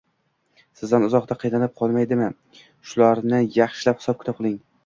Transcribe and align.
Sizdan 0.79 1.05
uzoqda 1.07 1.37
qiynalib 1.43 1.75
qolmaydimi, 1.81 2.31
shularni 2.93 3.43
yaxshilab 3.61 4.03
hisob-kitob 4.03 4.43
qiling 4.43 4.61